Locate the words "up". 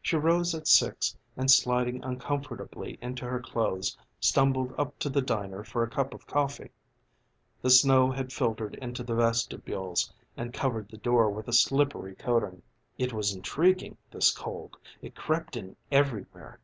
4.78-4.98